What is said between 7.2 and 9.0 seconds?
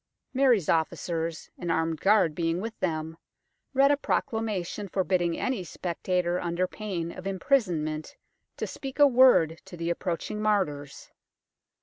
imprisonment to speak